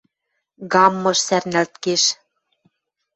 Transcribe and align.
Гаммыш 0.73 1.19
сӓрнӓлт 1.27 1.73
кеш. 1.83 2.03